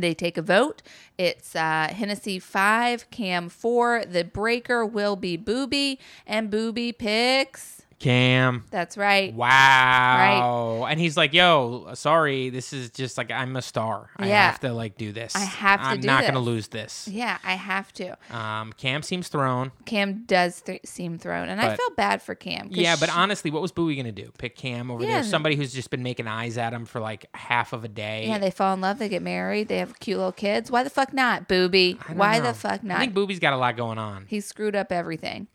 [0.02, 0.82] They take a vote.
[1.18, 4.04] It's uh, Hennessy five, Cam four.
[4.06, 7.81] The breaker will be Boobie, and Boobie picks.
[8.02, 8.64] Cam.
[8.72, 9.34] That's right.
[9.34, 10.80] Wow.
[10.82, 10.92] Right.
[10.92, 14.10] And he's like, "Yo, sorry, this is just like I'm a star.
[14.18, 14.48] I Yeah.
[14.48, 15.36] have to like do this.
[15.36, 18.18] I have to I'm not gonna lose this." Yeah, I have to.
[18.36, 19.72] Um, Cam seems thrown.
[19.86, 22.70] Cam does th- seem thrown, and I But- feel bad for Cam.
[22.72, 24.32] Yeah, but she- honestly, what was Bowie gonna do?
[24.38, 25.16] Pick Cam over Yeah.
[25.22, 25.24] there?
[25.24, 28.26] Somebody who's just been making eyes at him for like half of a day.
[28.28, 30.72] yeah, they fall in love, they get married, they have cute little kids.
[30.72, 31.98] Why the fuck not, Boobie?
[32.16, 32.46] Why know.
[32.46, 32.98] the fuck not?
[32.98, 34.26] I think Boobie's got a lot going on.
[34.28, 35.48] he screwed up everything.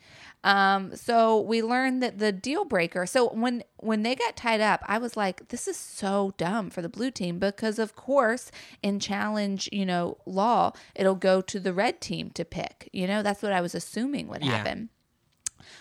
[0.47, 3.05] Um, so we learned that the deal breaker.
[3.05, 6.83] So when when they got tied up, I was like, this is so dumb for
[6.83, 11.73] the blue team because of course in challenge, you know, law, it'll go to the
[11.75, 12.89] red team to pick.
[12.93, 14.53] You know, that's what I was assuming would Yeah.
[14.59, 14.91] happen.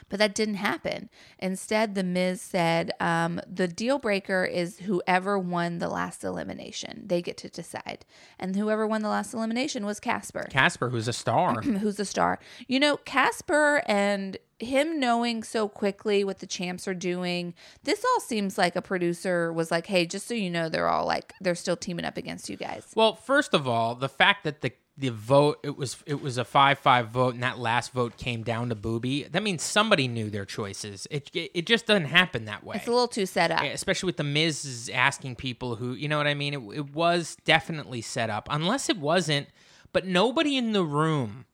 [0.09, 1.09] But that didn't happen.
[1.39, 7.03] Instead, The Miz said um, the deal breaker is whoever won the last elimination.
[7.05, 8.05] They get to decide.
[8.39, 11.61] And whoever won the last elimination was Casper Casper, who's a star.
[11.61, 12.39] who's a star.
[12.67, 18.19] You know, Casper and him knowing so quickly what the champs are doing, this all
[18.21, 21.55] seems like a producer was like, hey, just so you know, they're all like, they're
[21.55, 22.85] still teaming up against you guys.
[22.95, 26.45] well, first of all, the fact that the the vote it was it was a
[26.45, 29.29] five five vote and that last vote came down to Boobie.
[29.29, 31.07] That means somebody knew their choices.
[31.11, 32.77] It it, it just doesn't happen that way.
[32.77, 33.61] It's a little too set up.
[33.61, 36.53] Eh, especially with the Miz asking people who you know what I mean.
[36.53, 39.47] It, it was definitely set up, unless it wasn't.
[39.91, 41.45] But nobody in the room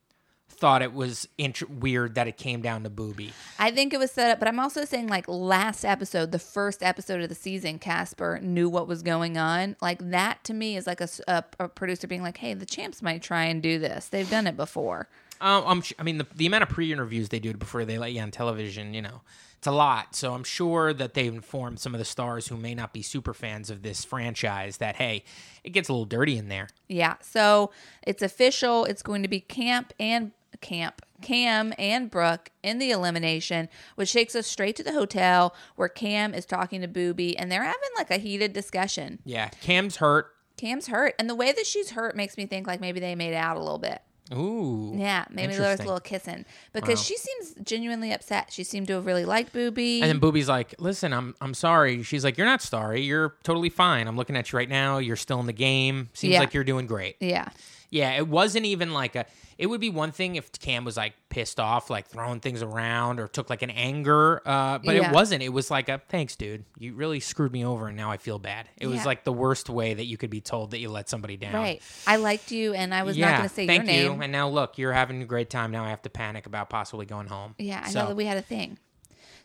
[0.61, 3.31] thought it was int- weird that it came down to Boobie.
[3.57, 6.83] I think it was set up, but I'm also saying like last episode, the first
[6.83, 9.75] episode of the season, Casper knew what was going on.
[9.81, 13.45] Like that to me is like a producer being like, hey, the champs might try
[13.45, 14.07] and do this.
[14.07, 15.09] They've done it before.
[15.41, 18.13] Um, I'm, sh- I mean, the, the amount of pre-interviews they do before they let
[18.13, 19.21] you on television, you know,
[19.57, 20.15] it's a lot.
[20.15, 23.33] So I'm sure that they've informed some of the stars who may not be super
[23.33, 25.23] fans of this franchise that hey,
[25.63, 26.67] it gets a little dirty in there.
[26.87, 27.15] Yeah.
[27.21, 27.71] So
[28.03, 28.85] it's official.
[28.85, 34.35] It's going to be Camp and Camp, Cam and Brooke in the elimination, which takes
[34.35, 38.11] us straight to the hotel where Cam is talking to Boobie and they're having like
[38.11, 39.19] a heated discussion.
[39.25, 40.33] Yeah, Cam's hurt.
[40.57, 41.15] Cam's hurt.
[41.17, 43.59] And the way that she's hurt makes me think like maybe they made out a
[43.59, 44.01] little bit.
[44.33, 48.47] Ooh, Yeah, maybe there was a little kissing because she seems genuinely upset.
[48.53, 50.01] She seemed to have really liked Boobie.
[50.01, 53.01] And then Boobie's like, "Listen, I'm I'm sorry." She's like, "You're not sorry.
[53.01, 54.07] You're totally fine.
[54.07, 54.99] I'm looking at you right now.
[54.99, 56.09] You're still in the game.
[56.13, 56.39] Seems Yeah.
[56.39, 57.49] like you're doing great." yeah.
[57.89, 59.25] Yeah, it wasn't even like a.
[59.61, 63.19] It would be one thing if Cam was like pissed off, like throwing things around,
[63.19, 64.41] or took like an anger.
[64.43, 65.09] Uh, but Yeah.
[65.09, 65.43] it wasn't.
[65.43, 66.65] It was like a thanks, dude.
[66.79, 68.67] You really screwed me over, and now I feel bad.
[68.79, 71.37] It was like the worst way that you could be told that you let somebody
[71.37, 71.53] down.
[71.53, 71.79] Right.
[72.07, 74.15] I liked you and I was yeah, not going to say thank your name.
[74.15, 74.21] you.
[74.23, 75.69] And now look, you're having a great time.
[75.71, 77.53] Now I have to panic about possibly going home.
[77.59, 78.79] Yeah, I So- know that we had a thing.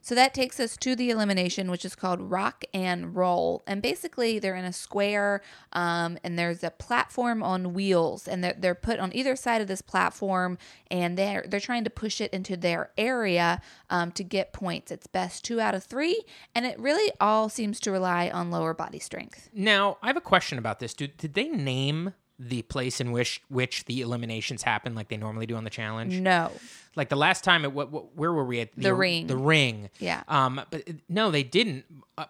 [0.06, 3.64] So that takes us to the elimination, which is called Rock and Roll.
[3.66, 5.42] And basically, they're in a square,
[5.72, 9.66] um, and there's a platform on wheels, and they're, they're put on either side of
[9.66, 10.58] this platform,
[10.92, 14.92] and they're they're trying to push it into their area um, to get points.
[14.92, 16.22] It's best two out of three,
[16.54, 19.50] and it really all seems to rely on lower body strength.
[19.52, 20.94] Now, I have a question about this.
[20.94, 25.46] Did, did they name the place in which which the eliminations happen like they normally
[25.46, 26.20] do on the challenge?
[26.20, 26.52] No,
[26.96, 28.70] Like the last time, it what, what where were we at?
[28.76, 29.26] The ring.
[29.26, 29.90] The ring.
[29.98, 30.22] Yeah.
[30.28, 30.60] Um.
[30.70, 31.84] But it- no, they didn't.
[32.18, 32.24] Uh,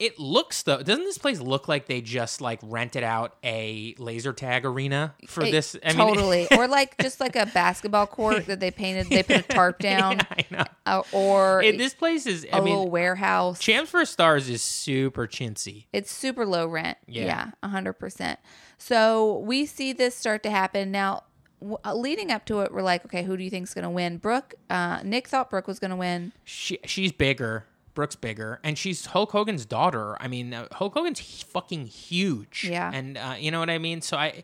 [0.00, 0.82] it looks though.
[0.82, 5.44] Doesn't this place look like they just like rented out a laser tag arena for
[5.44, 5.76] It- this?
[5.84, 9.06] I mean, totally, or like just like a basketball court that they painted.
[9.08, 10.64] They put a tarp down, yeah, I know.
[10.86, 12.44] uh, or It- this place is.
[12.44, 13.60] a I little mean, warehouse.
[13.60, 15.86] Champs for Stars is super chintzy.
[15.92, 16.98] It's super low rent.
[17.06, 17.24] Yeah.
[17.26, 18.40] Yeah, a hundred percent.
[18.78, 21.22] So we see this start to happen now.
[21.64, 23.90] W- uh, Leading up to it, we're like, okay, who do you think's going to
[23.90, 24.18] win?
[24.18, 24.54] Brooke.
[24.70, 26.32] Uh, Nick thought Brooke was going to win.
[26.44, 27.64] She she's bigger.
[27.94, 30.16] Brooke's bigger, and she's Hulk Hogan's daughter.
[30.20, 32.66] I mean, uh, Hulk Hogan's fucking huge.
[32.68, 32.90] Yeah.
[32.92, 34.00] and uh, you know what I mean.
[34.00, 34.42] So I,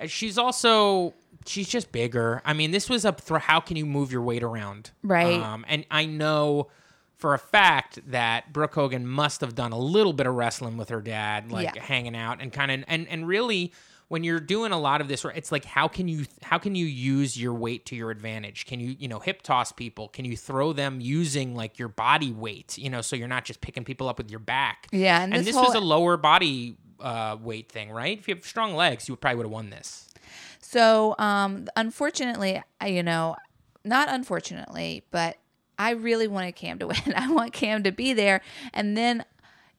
[0.00, 1.12] uh, she's also
[1.46, 2.40] she's just bigger.
[2.44, 5.40] I mean, this was up for how can you move your weight around, Right.
[5.40, 6.68] Um, and I know
[7.16, 10.90] for a fact that Brooke Hogan must have done a little bit of wrestling with
[10.90, 11.82] her dad, like Yeah.
[11.82, 13.72] hanging out and kind of and and really
[14.08, 16.86] when you're doing a lot of this it's like how can you how can you
[16.86, 18.66] use your weight to your advantage?
[18.66, 20.08] Can you you know hip toss people?
[20.08, 23.60] Can you throw them using like your body weight you know so you're not just
[23.60, 24.88] picking people up with your back?
[24.92, 28.18] Yeah, and and, this this, whole- was a lower body uh, weight thing right?
[28.18, 30.08] If you have strong legs you probably would have won this.
[30.60, 33.36] So, um, unfortunately, you know,
[33.84, 35.38] not unfortunately, but
[35.78, 37.14] I really wanted Cam to win.
[37.16, 38.40] I want Cam to be there,
[38.74, 39.24] and then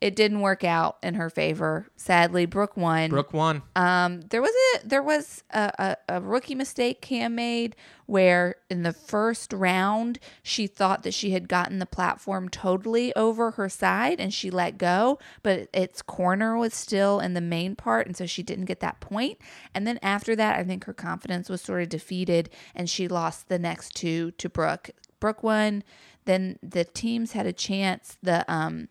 [0.01, 1.87] it didn't work out in her favor.
[1.97, 3.09] Sadly, Brooke won.
[3.09, 3.61] Brooke won.
[3.75, 8.83] Um, there was a there was a, a, a rookie mistake Cam made where in
[8.83, 14.21] the first round she thought that she had gotten the platform totally over her side
[14.21, 18.25] and she let go, but its corner was still in the main part, and so
[18.25, 19.37] she didn't get that point.
[19.75, 23.49] And then after that, I think her confidence was sort of defeated, and she lost
[23.49, 24.91] the next two to Brooke.
[25.19, 25.83] Brooke won.
[26.25, 28.17] Then the teams had a chance.
[28.21, 28.87] The um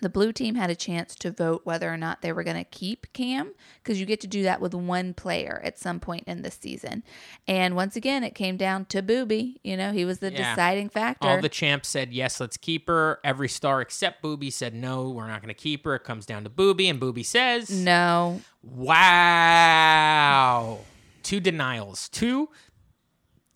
[0.00, 2.64] the blue team had a chance to vote whether or not they were going to
[2.64, 6.42] keep Cam because you get to do that with one player at some point in
[6.42, 7.02] the season.
[7.46, 9.56] And once again, it came down to Boobie.
[9.62, 10.54] You know, he was the Yeah.
[10.54, 11.28] deciding factor.
[11.28, 13.20] All the champs said yes, let's keep her.
[13.24, 15.94] Every star except Boobie said no, we're not going to keep her.
[15.94, 18.40] It comes down to Boobie, and Boobie says, no,
[19.50, 20.78] "Wow."
[21.22, 22.08] Two denials.
[22.08, 22.48] Two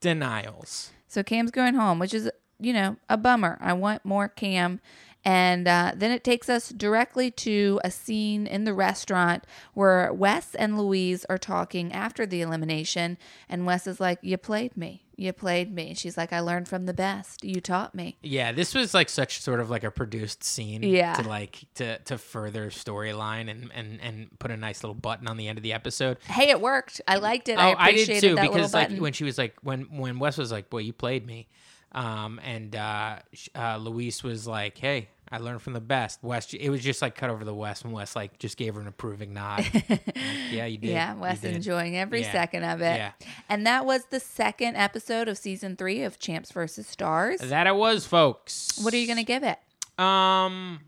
[0.00, 0.90] denials.
[1.08, 3.58] So Cam's going home, which is, you know, a bummer.
[3.60, 4.80] I want more Cam.
[5.24, 10.54] And uh, then it takes us directly to a scene in the restaurant where Wes
[10.54, 13.16] and Louise are talking after the elimination.
[13.48, 15.00] And Wes is like, You played me.
[15.16, 15.94] You played me.
[15.94, 17.44] She's like, I learned from the best.
[17.44, 18.16] You taught me.
[18.20, 20.82] Yeah, this was like such sort of like a produced scene.
[20.82, 21.14] Yeah.
[21.14, 25.36] To like to to further storyline and and and put a nice little button on
[25.36, 26.18] the end of the episode.
[26.26, 27.00] Hey, it worked.
[27.06, 27.58] I liked it.
[27.58, 30.50] oh, I I did too because like when she was like when when Wes was
[30.50, 31.46] like, "Boy, you played me,"
[31.94, 33.18] um, and uh,
[33.54, 36.22] uh, Louise was like, "Hey." I learned from the best.
[36.22, 38.80] Wes, it was just like cut over the Wes, and Wes like just gave her
[38.80, 39.64] an approving nod.
[39.88, 39.88] Like,
[40.52, 40.90] yeah, you did.
[40.90, 42.30] Yeah, You Wes did." enjoying every Yeah.
[42.30, 42.96] second of it.
[42.98, 43.12] Yeah.
[43.48, 47.40] And that was the second episode of season three of Champs versus Stars.
[47.40, 48.78] That it was, folks.
[48.80, 49.58] What are you going to give it?
[49.98, 50.80] Um,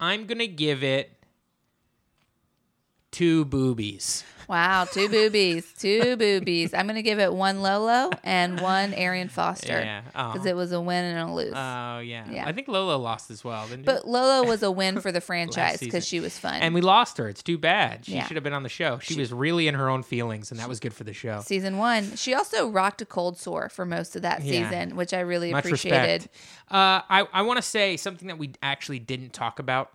[0.00, 1.10] I'm gonna give it
[3.10, 4.24] two boobies.
[4.48, 6.74] Wow, two boobies, two boobies.
[6.74, 10.02] I'm gonna give it one Lolo and one Arian Foster Yeah.
[10.12, 10.32] Oh.
[10.32, 11.52] because it was a win and a lose.
[11.54, 12.24] Oh yeah.
[12.28, 12.48] Yeah.
[12.48, 15.74] I think Lolo lost as well, didn't but Lolo was a win for the franchise
[15.74, 15.86] season.
[15.86, 16.54] because she was fun.
[16.62, 17.28] And we lost her.
[17.28, 18.04] It's too bad.
[18.06, 18.26] She Yeah.
[18.26, 18.98] should have been on the show.
[18.98, 21.42] She, was really in her own feelings, and that was good for the show.
[21.42, 24.68] Season one, she also rocked a cold sore for most of that Yeah.
[24.68, 26.22] season, which I really Much appreciated.
[26.22, 26.36] respect.
[26.68, 29.90] Uh, I I want to say something that we actually didn't talk about.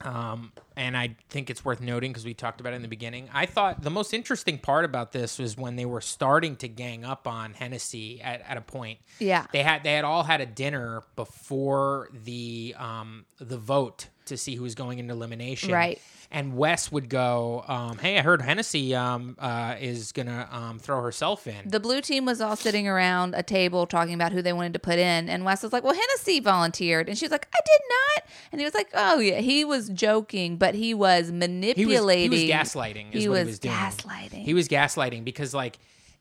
[0.00, 3.28] Um, and I think it's worth noting because we talked about it in the beginning.
[3.32, 7.04] I thought the most interesting part about this was when they were starting to gang
[7.04, 8.98] up on Hennessy at, at a point.
[9.18, 9.46] Yeah.
[9.52, 14.54] they had they had all had a dinner before the um, the vote to see
[14.54, 15.72] who was going into elimination.
[15.72, 16.00] Right.
[16.30, 21.00] And Wes would go, um, "Hey, I heard Hennessy um, uh, is gonna um, throw
[21.00, 24.52] herself in." The blue team was all sitting around a table talking about who they
[24.52, 27.58] wanted to put in, and Wes was like, "Well, Hennessy volunteered," and she's like, "I
[27.64, 31.32] did not," and he was like, "Oh yeah," he was joking, but he was he
[31.32, 32.30] was, manipulating.
[32.30, 33.14] he was gaslighting.
[33.14, 33.74] Is He what was he was doing.
[33.74, 34.42] gaslighting.
[34.44, 35.78] He was gaslighting because like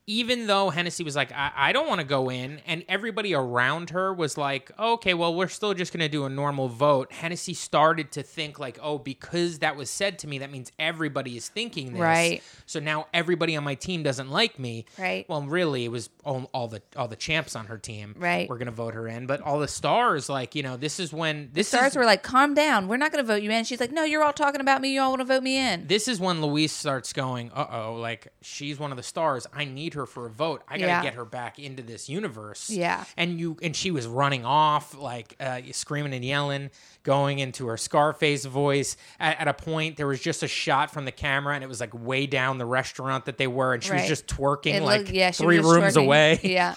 [0.07, 3.89] even though Hennessy was like, I, I don't want to go in, and everybody around
[3.89, 7.11] her was like, okay, well, we're still just going to do a normal vote.
[7.11, 11.35] Hennessy started to think, like, oh, because that was said to me, that means everybody
[11.35, 12.01] is thinking this.
[12.01, 12.41] Right.
[12.65, 14.85] So now everybody on my team doesn't like me.
[14.97, 15.27] Right.
[15.27, 18.15] Well, really, it was all, all the all the champs on her team.
[18.17, 18.49] Right.
[18.49, 19.27] We're going to vote her in.
[19.27, 22.23] But all the stars, like, you know, this is when this Stars is, were like,
[22.23, 24.61] "Calm down, we're not going to vote you in." She's like, "No, you're all talking
[24.61, 24.93] about me.
[24.93, 27.95] You all want to vote me in." this is when Louise starts going, uh oh,
[27.95, 29.47] like she's one of the stars.
[29.51, 30.61] I need her for a vote.
[30.67, 31.01] I gotta Yeah.
[31.03, 32.69] get her back into this universe.
[32.69, 33.03] Yeah.
[33.17, 36.69] And you and she was running off, like uh, screaming and yelling,
[37.03, 38.97] going into her Scarface voice.
[39.19, 41.79] At, at a point, there was just a shot from the camera, and it was
[41.79, 44.01] like way down the restaurant that they were, and she Right.
[44.01, 46.03] was just twerking It like looked- yeah, three rooms twerking.
[46.03, 46.39] away.
[46.43, 46.75] Yeah.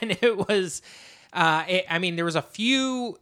[0.00, 0.82] and it was.
[1.32, 3.16] Uh, it, I mean, there was a few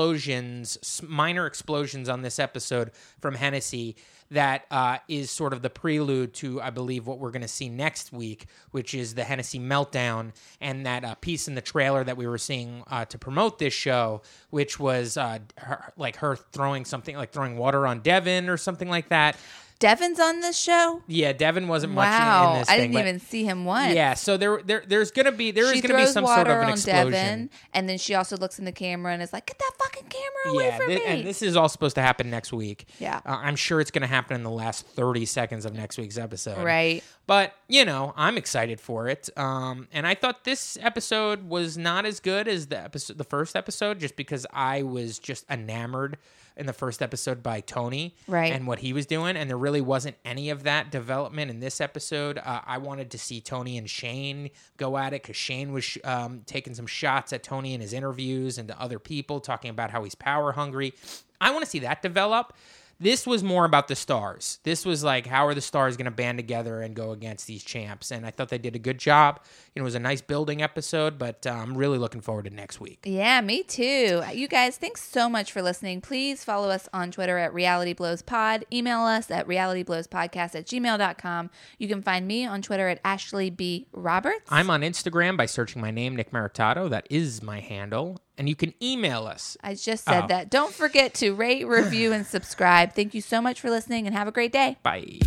[0.00, 3.96] explosions, minor explosions on this episode from Hennessy
[4.30, 7.68] that uh, is sort of the prelude to, I believe, what we're going to see
[7.68, 12.16] next week, which is the Hennessy meltdown and that uh, piece in the trailer that
[12.16, 16.84] we were seeing uh, to promote this show, which was uh, her, like her throwing
[16.84, 19.36] something, like throwing water on Devin or something like that.
[19.80, 21.02] Devin's on this show.
[21.08, 23.94] Yeah, Devin wasn't much in- Wow, in this I thing, didn't even see him once.
[23.94, 26.64] Yeah, so there, there, there's gonna be there is gonna be some sort of an
[26.66, 27.10] on explosion.
[27.10, 30.08] Devin, and then she also looks in the camera and is like, "Get that fucking
[30.08, 32.86] camera away yeah, from thi- me!" and this is all supposed to happen next week.
[32.98, 33.20] Yeah.
[33.26, 36.18] uh, I'm sure it's going to happen in the last 30 seconds of next week's
[36.18, 36.62] episode.
[36.62, 37.02] right.
[37.26, 39.30] But you know, I'm excited for it.
[39.36, 43.56] Um, and I thought this episode was not as good as the episode, the first
[43.56, 46.18] episode, just because I was just enamored
[46.56, 48.52] in the first episode by Tony, Right.
[48.52, 51.80] and what he was doing, and there really wasn't any of that development in this
[51.80, 52.38] episode.
[52.38, 56.42] Uh, I wanted to see Tony and Shane go at it because Shane was um,
[56.46, 60.04] taking some shots at Tony in his interviews and to other people, talking about how
[60.04, 60.94] he's power hungry.
[61.40, 62.52] I want to see that develop.
[63.00, 64.58] This was more about the stars.
[64.62, 67.64] This was like, how are the stars going to band together and go against these
[67.64, 68.10] champs?
[68.10, 69.40] And I thought they did a good job.
[69.74, 72.50] You know, it was a nice building episode, but uh, I'm really looking forward to
[72.50, 73.00] next week.
[73.06, 74.22] Yeah, me too.
[74.34, 76.02] You guys, thanks so much for listening.
[76.02, 78.66] Please follow us on Twitter at Reality Blows Pod.
[78.70, 81.50] Email us at realityblowspodcast at gmail.com.
[81.78, 83.86] You can find me on Twitter at Ashley B.
[83.92, 84.44] Roberts.
[84.50, 86.90] I'm on Instagram by searching my name, Nick Maritato.
[86.90, 88.18] That is my handle.
[88.40, 89.58] And you can email us.
[89.62, 90.26] I just said Oh.
[90.28, 90.48] that.
[90.48, 92.94] Don't forget to rate, review, and subscribe.
[92.94, 94.78] Thank you so much for listening and have a great day.
[94.82, 95.18] Bye.